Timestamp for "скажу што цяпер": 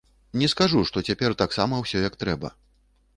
0.53-1.35